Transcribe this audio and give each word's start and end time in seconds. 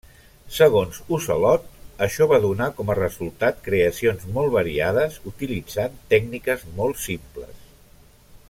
Segons 0.53 0.95
Ocelot, 1.17 1.67
això 2.05 2.27
va 2.31 2.39
donar 2.45 2.69
com 2.79 2.89
a 2.93 2.97
resultat 3.01 3.61
creacions 3.69 4.27
molt 4.39 4.53
variades 4.59 5.23
utilitzant 5.33 6.03
tècniques 6.15 6.67
molt 6.81 7.03
simples. 7.07 7.67